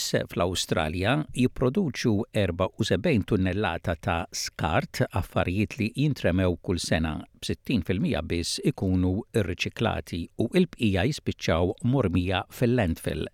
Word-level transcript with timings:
biss 0.00 0.14
fl 0.32 0.40
australja 0.42 1.10
jipproduċu 1.36 2.12
74 2.32 3.12
tunnellata 3.30 3.94
ta' 4.06 4.24
skart 4.42 5.02
affarijiet 5.20 5.76
li 5.80 5.88
jintremew 6.02 6.56
kull 6.64 6.80
sena 6.84 7.12
b'60% 7.40 8.22
biss 8.32 8.62
ikunu 8.72 9.12
rriċiklati 9.44 10.22
u 10.44 10.48
il 10.56 10.68
bqija 10.72 11.04
jispiċċaw 11.10 11.74
mormija 11.92 12.40
fil-landfill. 12.50 13.26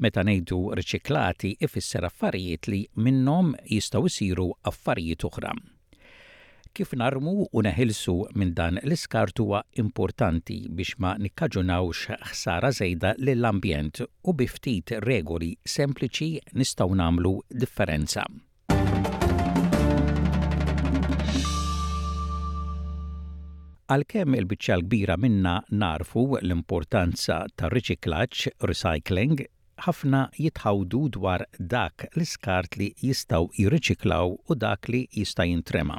Meta 0.00 0.24
ngħidu 0.24 0.62
riċiklati 0.80 1.52
ifisser 1.68 2.08
affarijiet 2.08 2.70
li 2.72 2.82
minnhom 2.96 3.52
jistgħu 3.76 4.06
isiru 4.14 4.48
affarijiet 4.72 5.28
oħra 5.28 5.52
kif 6.76 6.92
narmu 6.96 7.32
u 7.52 7.62
neħilsu 7.64 8.12
minn 8.40 8.52
dan 8.58 8.78
l-iskart 8.80 9.40
huwa 9.42 9.58
importanti 9.82 10.56
biex 10.78 10.96
ma 11.04 11.10
nikkaġunawx 11.24 12.16
ħsara 12.30 12.70
żejda 12.80 13.10
lill-ambjent 13.20 14.00
u 14.02 14.34
biftit 14.40 14.94
regoli 15.08 15.50
sempliċi 15.74 16.30
nistgħu 16.60 16.96
nagħmlu 17.02 17.34
differenza. 17.64 18.24
Għalkemm 23.92 24.36
il-biċċa 24.40 24.76
l-kbira 24.78 25.18
minna 25.20 25.56
narfu 25.84 26.22
l-importanza 26.38 27.42
ta' 27.58 27.68
riċiklaġġ 27.74 28.54
recycling, 28.72 29.42
ħafna 29.84 30.22
jitħawdu 30.40 31.02
dwar 31.18 31.44
dak 31.58 32.06
l-iskart 32.14 32.78
li 32.80 32.92
jistaw 33.04 33.50
jirriċiklaw 33.60 34.38
u 34.48 34.56
dak 34.64 34.88
li 34.94 35.04
jista' 35.12 35.46
jintrema. 35.50 35.98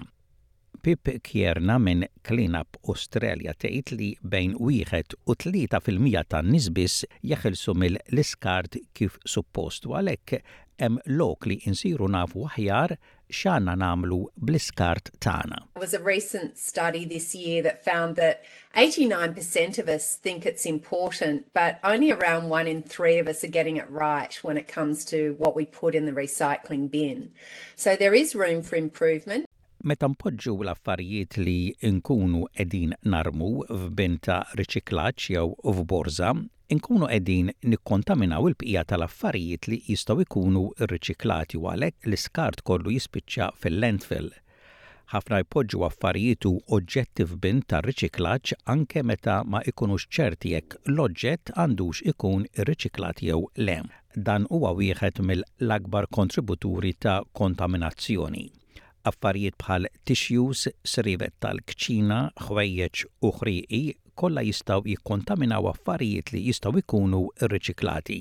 Pip 0.83 1.05
Kierna 1.23 1.77
minn 1.79 2.03
Cleanup 2.27 2.75
Australia 2.91 3.53
tgħid 3.55 3.91
li 3.95 4.09
bejn 4.19 4.57
wieħed 4.59 5.13
u 5.31 5.35
tlieta 5.39 5.79
fil-mija 5.79 6.25
tan 6.27 6.49
nisbis 6.51 7.05
jeħilsu 7.05 7.29
jaħilsu 7.33 7.75
mill 7.79 7.99
iskard 8.19 8.75
kif 8.97 9.15
suppost 9.23 9.87
u 9.87 9.95
għalhekk 9.95 10.41
hemm 10.83 10.99
lok 11.15 11.47
li 11.47 11.57
insiru 11.71 12.09
nafu 12.11 12.43
aħjar 12.49 12.97
x'għandna 13.31 13.77
namlu 13.79 14.17
bl-iskart 14.35 15.13
tagħna. 15.23 15.61
was 15.79 15.95
a 15.95 16.01
recent 16.03 16.57
study 16.59 17.05
this 17.05 17.33
year 17.33 17.63
that 17.63 17.79
found 17.85 18.17
that 18.17 18.43
89% 18.75 19.79
of 19.79 19.87
us 19.87 20.17
think 20.19 20.45
it's 20.45 20.65
important, 20.65 21.45
but 21.53 21.79
only 21.83 22.11
around 22.11 22.49
one 22.51 22.67
in 22.67 22.83
three 22.83 23.19
of 23.21 23.29
us 23.29 23.41
are 23.45 23.53
getting 23.59 23.77
it 23.77 23.89
right 23.89 24.37
when 24.43 24.57
it 24.57 24.67
comes 24.67 25.05
to 25.05 25.35
what 25.37 25.55
we 25.55 25.65
put 25.65 25.95
in 25.95 26.05
the 26.05 26.11
recycling 26.21 26.91
bin. 26.91 27.31
So 27.77 27.95
there 27.95 28.13
is 28.13 28.35
room 28.35 28.61
for 28.61 28.75
improvement 28.75 29.45
meta 29.83 30.07
mpoġġu 30.09 30.53
l-affarijiet 30.63 31.35
li 31.45 31.55
nkunu 31.95 32.41
edin 32.63 32.91
narmu 33.13 33.47
f'bin 33.79 34.13
ta' 34.25 34.37
riċiklaġġ 34.59 35.25
jew 35.33 35.49
f'borza, 35.79 36.29
nkunu 36.77 37.09
edin 37.17 37.49
nikkontaminaw 37.73 38.47
il-bqija 38.51 38.83
tal-affarijiet 38.91 39.67
li 39.73 39.81
jistgħu 39.89 40.23
jkunu 40.27 40.61
rriċiklati 40.85 41.59
u 41.59 41.67
għalhekk 41.73 42.07
l-iskart 42.07 42.63
kollu 42.69 42.95
jispiċċa 42.95 43.49
fil-landfill. 43.59 44.31
Ħafna 45.13 45.41
jpoġġu 45.43 45.85
affarijiet 45.89 46.47
u 46.47 46.53
oġġetti 46.77 47.27
f'bin 47.33 47.59
ta' 47.67 47.83
riċiklaġġ 47.85 48.55
anke 48.75 49.03
meta 49.11 49.41
ma 49.43 49.65
ikunux 49.73 50.07
ċerti 50.15 50.55
jekk 50.55 50.79
l-oġġett 50.95 51.51
għandux 51.59 52.05
ikun 52.13 52.47
irriċiklat 52.55 53.19
jew 53.27 53.43
lem. 53.59 53.91
Dan 54.15 54.47
huwa 54.47 54.71
wieħed 54.79 55.19
mill-akbar 55.31 56.07
kontributuri 56.07 56.95
ta' 57.03 57.19
kontaminazzjoni 57.35 58.47
affarijiet 59.07 59.55
bħal 59.61 59.87
tissues, 60.07 60.67
srivet 60.93 61.35
tal-kċina, 61.43 62.19
ħwejjeġ 62.47 63.03
u 63.21 63.31
ħriqi 63.39 63.81
kollha 64.21 64.43
jistgħu 64.47 64.93
jikkontaminaw 64.93 65.69
affarijiet 65.73 66.33
li 66.35 66.43
jistgħu 66.47 66.83
jkunu 66.83 67.23
rriċiklati. 67.49 68.19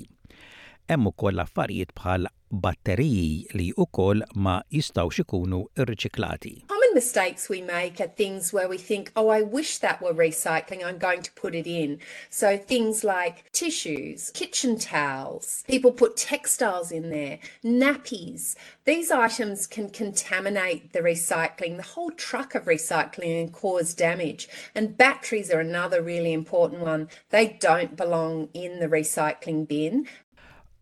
Hemm 0.89 1.11
ukoll 1.13 1.39
affarijiet 1.43 1.93
bħal 1.99 2.27
batteriji 2.63 3.57
li 3.57 3.69
wkoll 3.79 4.25
ma 4.35 4.59
jistgħux 4.79 5.23
ikunu 5.23 5.63
rriċiklati. 5.85 6.57
mistakes 6.93 7.49
we 7.49 7.61
make 7.61 7.99
are 7.99 8.07
things 8.07 8.53
where 8.53 8.67
we 8.69 8.77
think, 8.77 9.11
oh, 9.15 9.29
I 9.29 9.41
wish 9.41 9.77
that 9.79 10.01
were 10.01 10.13
recycling, 10.13 10.85
I'm 10.85 10.97
going 10.97 11.21
to 11.23 11.31
put 11.33 11.55
it 11.55 11.67
in. 11.67 11.99
So 12.29 12.57
things 12.57 13.03
like 13.03 13.51
tissues, 13.51 14.31
kitchen 14.33 14.77
towels, 14.77 15.63
people 15.67 15.91
put 15.91 16.15
textiles 16.17 16.91
in 16.91 17.09
there, 17.09 17.39
nappies. 17.63 18.55
These 18.85 19.11
items 19.11 19.65
can 19.65 19.89
contaminate 19.89 20.93
the 20.93 20.99
recycling, 20.99 21.77
the 21.77 21.83
whole 21.83 22.11
truck 22.11 22.53
of 22.55 22.65
recycling, 22.65 23.41
and 23.41 23.53
cause 23.53 23.93
damage. 23.93 24.49
And 24.75 24.97
batteries 24.97 25.51
are 25.51 25.59
another 25.61 26.01
really 26.01 26.33
important 26.33 26.81
one. 26.81 27.07
They 27.29 27.57
don't 27.59 27.95
belong 27.95 28.49
in 28.53 28.79
the 28.79 28.87
recycling 28.87 29.67
bin 29.67 30.07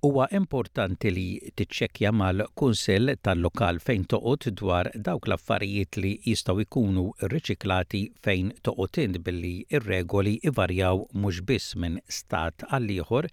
Huwa 0.01 0.23
importanti 0.34 1.12
li 1.13 1.23
tiċċekkja 1.59 2.09
mal-Kunsell 2.19 3.12
tal-lokal 3.28 3.78
fejn 3.85 4.07
toqgħod 4.09 4.45
dwar 4.62 4.88
dawk 5.07 5.28
l-affarijiet 5.29 5.97
li 6.01 6.13
jistgħu 6.25 6.63
jkunu 6.63 7.03
riċiklati 7.34 8.00
fejn 8.25 8.47
toqgħod 8.66 8.97
int 9.03 9.19
billi 9.28 9.51
ir-regoli 9.78 10.34
ivarjaw 10.50 11.03
mhux 11.22 11.44
biss 11.51 11.75
minn 11.84 12.00
stat 12.17 12.66
għal 12.72 12.90
ieħor 12.95 13.28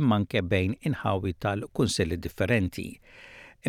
imma 0.00 0.20
anke 0.20 0.44
bejn 0.54 0.76
inħawi 0.92 1.34
tal-kunsilli 1.42 2.20
differenti. 2.28 2.84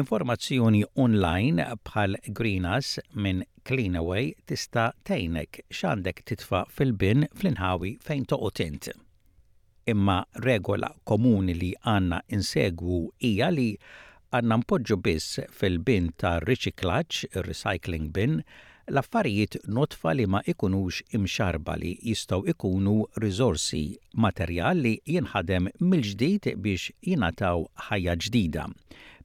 Informazzjoni 0.04 0.84
online 1.08 1.66
bħal 1.90 2.20
Greenas 2.30 3.00
minn 3.26 3.42
Cleanaway 3.66 4.36
tista' 4.46 4.92
tgħinek 5.02 5.66
x'għandek 5.74 6.22
titfa' 6.30 6.62
fil-bin 6.78 7.26
fl-inħawi 7.34 7.96
fejn 8.06 8.30
toqgħod 8.36 8.64
int 8.70 8.94
imma 9.92 10.24
regola 10.44 10.90
komuni 11.12 11.54
li 11.54 11.72
għanna 11.86 12.18
insegwu 12.34 12.96
hija 13.28 13.52
li 13.54 13.68
għanna 14.34 14.58
mpoġġu 14.64 14.96
biss 15.06 15.40
fil-bin 15.58 16.08
ta' 16.20 16.40
riċiklaċ, 16.42 17.44
recycling 17.46 18.10
bin, 18.16 18.40
l-affarijiet 18.90 19.60
notfa 19.78 20.16
li 20.18 20.26
ma 20.30 20.42
ikunux 20.50 21.04
imxarba 21.18 21.76
li 21.82 21.92
jistaw 22.10 22.42
ikunu 22.50 22.96
rizorsi 23.22 23.84
materjal 24.26 24.82
li 24.88 24.96
jinħadem 25.16 25.70
mill-ġdid 25.82 26.50
biex 26.66 26.90
jinataw 27.10 27.68
ħajja 27.90 28.18
ġdida. 28.26 28.66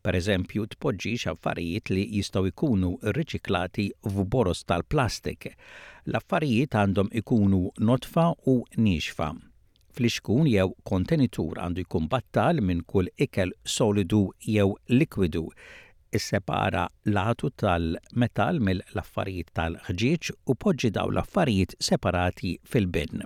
Per 0.00 0.16
eżempju, 0.16 0.64
tpoġġi 0.76 1.14
affarijiet 1.32 1.90
li 1.92 2.06
jistaw 2.18 2.46
ikunu 2.48 2.94
riċiklati 3.16 3.88
f'boros 4.08 4.62
tal-plastik. 4.68 5.50
L-affarijiet 6.08 6.76
għandhom 6.84 7.12
ikunu 7.20 7.66
notfa 7.84 8.30
u 8.48 8.60
nixfa 8.76 9.32
li 10.02 10.08
xkun 10.12 10.46
jew 10.48 10.70
kontenitur 10.88 11.58
għandu 11.60 11.82
jkun 11.84 12.06
battal 12.12 12.60
minn 12.68 12.80
kull 12.92 13.10
ikel 13.26 13.54
solidu 13.76 14.22
jew 14.56 14.72
likwidu 14.98 15.44
Is-separa 16.18 16.86
latu 17.14 17.52
tal-metal 17.62 18.56
mill-affarijiet 18.66 19.52
tal-ħġieġ 19.58 20.30
u 20.50 20.56
poġġi 20.64 20.90
daw 20.96 21.12
l-affarijiet 21.12 21.76
separati 21.88 22.50
fil-bin. 22.72 23.22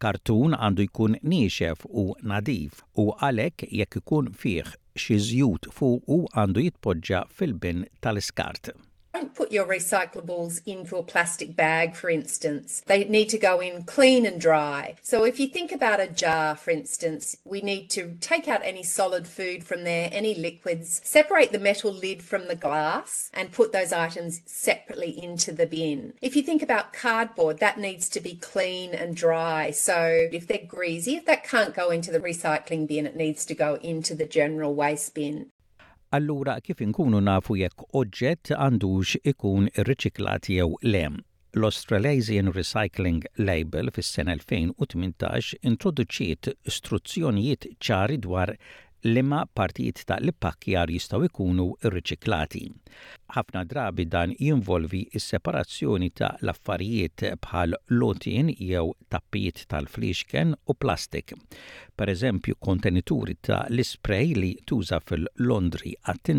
Kartun 0.00 0.56
għandu 0.56 0.86
jkun 0.88 1.18
niexef 1.34 1.84
u 1.90 2.06
nadif 2.32 2.80
u 3.02 3.10
għalek 3.20 3.68
jekk 3.82 4.00
ikun 4.00 4.32
fih 4.40 4.72
xi 4.96 5.20
żjud 5.28 5.68
fuq 5.76 6.00
u 6.16 6.22
għandu 6.32 6.64
jitpoġġa 6.70 7.26
fil-bin 7.36 7.84
tal-iskart. 8.00 8.72
don't 9.20 9.34
put 9.34 9.52
your 9.52 9.66
recyclables 9.66 10.62
into 10.66 10.96
a 10.96 11.02
plastic 11.02 11.54
bag, 11.54 11.94
for 11.94 12.08
instance. 12.08 12.82
They 12.86 13.04
need 13.04 13.28
to 13.30 13.38
go 13.38 13.60
in 13.60 13.82
clean 13.82 14.24
and 14.24 14.40
dry. 14.40 14.94
So 15.02 15.24
if 15.24 15.38
you 15.38 15.46
think 15.48 15.72
about 15.72 16.00
a 16.00 16.06
jar, 16.06 16.56
for 16.56 16.70
instance, 16.70 17.36
we 17.44 17.60
need 17.60 17.90
to 17.90 18.16
take 18.22 18.48
out 18.48 18.62
any 18.64 18.82
solid 18.82 19.28
food 19.28 19.62
from 19.62 19.84
there, 19.84 20.08
any 20.10 20.34
liquids, 20.34 21.02
separate 21.04 21.52
the 21.52 21.58
metal 21.58 21.92
lid 21.92 22.22
from 22.22 22.48
the 22.48 22.56
glass, 22.56 23.30
and 23.34 23.52
put 23.52 23.72
those 23.72 23.92
items 23.92 24.40
separately 24.46 25.22
into 25.22 25.52
the 25.52 25.66
bin. 25.66 26.14
If 26.22 26.34
you 26.34 26.42
think 26.42 26.62
about 26.62 26.94
cardboard, 26.94 27.58
that 27.58 27.78
needs 27.78 28.08
to 28.10 28.20
be 28.22 28.36
clean 28.36 28.94
and 28.94 29.14
dry. 29.14 29.70
So 29.72 30.30
if 30.32 30.46
they're 30.46 30.66
greasy, 30.66 31.16
if 31.16 31.26
that 31.26 31.44
can't 31.44 31.74
go 31.74 31.90
into 31.90 32.10
the 32.10 32.20
recycling 32.20 32.88
bin, 32.88 33.04
it 33.06 33.16
needs 33.16 33.44
to 33.46 33.54
go 33.54 33.74
into 33.82 34.14
the 34.14 34.24
general 34.24 34.74
waste 34.74 35.14
bin. 35.14 35.48
allura 36.12 36.58
kif 36.64 36.80
inkunu 36.84 37.20
nafu 37.24 37.54
jekk 37.60 37.84
oġġett 38.00 38.50
għandux 38.54 39.12
ikun 39.32 39.68
irriċiklat 39.78 40.48
jew 40.54 40.72
le. 40.94 41.02
L-Australasian 41.58 42.50
Recycling 42.56 43.24
Label 43.50 43.90
fis-sena 43.94 44.34
2018 44.42 45.58
introduċiet 45.72 46.50
struzzjonijiet 46.76 47.66
ċari 47.86 48.18
dwar 48.26 48.52
l-imma 49.08 49.44
partijiet 49.56 50.02
ta' 50.08 50.18
l-pakkjar 50.20 50.90
jistaw 50.92 51.22
ikunu 51.24 51.64
irriċiklati. 51.88 52.60
Ħafna 53.38 53.62
drabi 53.70 54.04
dan 54.14 54.34
jinvolvi 54.36 55.00
is-separazzjoni 55.18 56.10
ta' 56.20 56.28
l-affarijiet 56.44 57.24
bħal 57.46 57.78
lotin 58.02 58.50
jew 58.56 58.90
tappijiet 59.14 59.64
tal-fliexken 59.72 60.52
u 60.66 60.76
plastik. 60.84 61.32
Per 61.96 62.12
eżempju, 62.16 62.58
kontenituri 62.68 63.38
ta' 63.40 63.62
l-spray 63.72 64.36
li 64.42 64.52
tuża 64.68 65.00
fil-londri 65.08 65.96
għat 66.04 66.36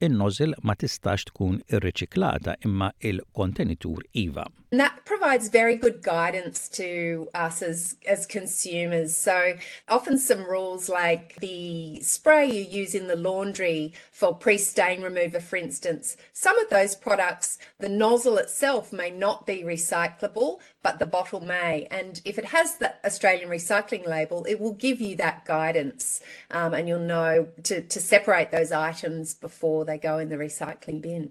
in 0.00 0.16
ma 0.16 0.32
tistax 0.78 1.26
tkun 1.30 1.58
irriċiklata 1.74 2.56
imma 2.64 2.92
il-kontenitur 3.00 4.04
iva. 4.14 4.46
And 4.70 4.80
that 4.80 5.06
provides 5.06 5.48
very 5.48 5.76
good 5.76 6.02
guidance 6.02 6.68
to 6.74 7.28
us 7.32 7.62
as, 7.62 7.96
as 8.06 8.26
consumers. 8.26 9.16
So 9.16 9.54
often 9.88 10.18
some 10.18 10.44
rules 10.44 10.90
like 10.90 11.36
the 11.40 12.00
spray 12.02 12.44
you 12.50 12.80
use 12.82 12.94
in 12.94 13.06
the 13.06 13.16
laundry 13.16 13.94
for 14.12 14.34
pre-stain 14.34 15.00
remover, 15.00 15.40
for 15.40 15.56
instance, 15.56 16.18
some 16.34 16.58
of 16.58 16.68
those 16.68 16.94
products, 16.94 17.58
the 17.80 17.88
nozzle 17.88 18.36
itself 18.36 18.92
may 18.92 19.08
not 19.10 19.46
be 19.46 19.62
recyclable, 19.62 20.58
but 20.82 20.98
the 20.98 21.06
bottle 21.06 21.40
may. 21.40 21.88
And 21.90 22.20
if 22.26 22.38
it 22.38 22.44
has 22.46 22.76
the 22.76 22.92
Australian 23.06 23.48
recycling 23.48 24.06
label, 24.06 24.44
it 24.46 24.60
will 24.60 24.74
give 24.74 25.00
you 25.00 25.16
that 25.16 25.46
guidance 25.46 26.20
um, 26.50 26.74
and 26.74 26.86
you'll 26.86 27.00
know 27.16 27.48
to, 27.62 27.80
to 27.80 28.00
separate 28.00 28.50
those 28.50 28.70
items 28.70 29.32
before 29.32 29.86
they 29.88 29.98
go 29.98 30.18
in 30.18 30.28
the 30.28 30.36
recycling 30.44 31.00
bin. 31.08 31.26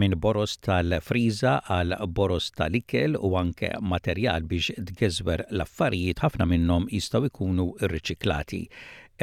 Min 0.00 0.14
boros 0.24 0.54
tal 0.66 0.92
friza 1.04 1.52
għal 1.76 1.92
boros 2.18 2.46
tal-ikel 2.58 3.16
u 3.28 3.34
anke 3.40 3.68
materjal 3.92 4.46
biex 4.52 4.70
tgeżwer 4.90 5.42
l-affarijiet 5.52 6.22
ħafna 6.24 6.46
minnhom 6.52 6.86
jistgħu 6.94 7.28
jkunu 7.28 7.66
rriċiklati. 7.92 8.62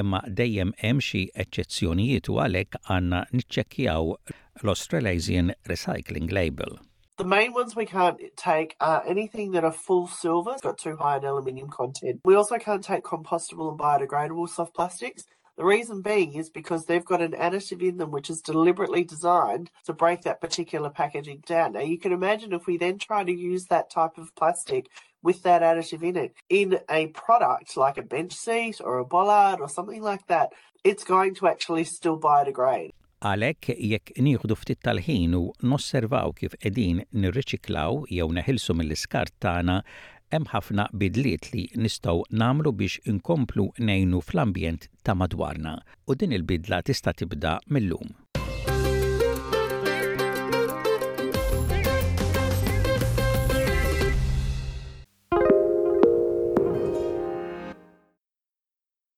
Imma 0.03 0.19
dejjem 0.41 0.75
hemm 0.83 1.01
xi 1.01 1.23
eċċezzjonijiet 1.45 2.29
u 2.29 2.37
għalhekk 2.43 2.77
għandna 2.85 3.23
niċċekkjaw 3.39 4.13
l-Australasian 4.61 5.49
Recycling 5.71 6.29
Label. 6.39 6.77
The 7.17 7.25
main 7.27 7.51
ones 7.57 7.75
we 7.75 7.85
can't 7.87 8.21
take 8.41 8.75
are 8.79 9.01
anything 9.05 9.51
that 9.55 9.65
are 9.65 9.73
full 9.73 10.05
silver, 10.07 10.53
it's 10.53 10.61
got 10.61 10.77
too 10.77 10.95
high 11.01 11.17
an 11.17 11.25
aluminium 11.25 11.67
content. 11.69 12.21
We 12.23 12.35
also 12.35 12.57
can't 12.57 12.83
take 12.83 13.03
compostable 13.03 13.69
and 13.71 13.77
biodegradable 13.79 14.47
soft 14.47 14.75
plastics. 14.75 15.25
The 15.59 15.65
reason 15.65 16.01
being 16.01 16.35
is 16.35 16.49
because 16.49 16.85
they've 16.85 17.03
got 17.03 17.21
an 17.21 17.33
additive 17.33 17.81
in 17.81 17.97
them 17.97 18.11
which 18.11 18.29
is 18.29 18.39
deliberately 18.39 19.03
designed 19.03 19.69
to 19.83 19.91
break 19.91 20.21
that 20.21 20.39
particular 20.39 20.89
packaging 20.89 21.43
down. 21.45 21.73
Now, 21.73 21.81
you 21.81 21.99
can 21.99 22.13
imagine 22.13 22.53
if 22.53 22.65
we 22.65 22.77
then 22.77 22.97
try 22.97 23.25
to 23.25 23.31
use 23.33 23.65
that 23.65 23.89
type 23.89 24.17
of 24.17 24.33
plastic 24.35 24.85
with 25.21 25.43
that 25.43 25.61
additive 25.61 26.01
in 26.01 26.15
it 26.15 26.33
in 26.47 26.79
a 26.89 27.07
product 27.07 27.75
like 27.75 27.97
a 27.97 28.01
bench 28.03 28.31
seat 28.33 28.79
or 28.81 28.99
a 28.99 29.05
bollard 29.05 29.59
or 29.59 29.67
something 29.67 30.01
like 30.01 30.25
that, 30.27 30.53
it's 30.85 31.03
going 31.03 31.35
to 31.39 31.49
actually 31.53 31.83
still 31.83 32.17
biodegrade. 32.27 32.93
Għalek 33.19 33.73
jekk 33.75 34.13
nieħdu 34.23 34.55
ftit 34.61 34.79
tal-ħin 34.87 35.33
u 35.35 35.43
nosservaw 35.67 36.31
kif 36.39 36.53
qegħdin 36.63 37.01
nirriċiklaw 37.19 37.97
jew 38.07 38.29
neħilsu 38.37 38.77
mill-iskart 38.79 39.33
tagħna 39.43 39.81
hemm 40.33 40.45
ħafna 40.53 40.83
bidliet 41.03 41.47
li 41.53 41.61
nistgħu 41.83 42.25
nagħmlu 42.41 42.73
biex 42.81 42.99
inkomplu 43.13 43.65
nejnu 43.89 44.21
fl-ambjent 44.27 44.87
ta' 45.09 45.17
madwarna 45.23 45.73
u 46.07 46.17
din 46.21 46.37
il-bidla 46.39 46.83
tista' 46.91 47.17
tibda 47.23 47.57
millum. 47.77 48.17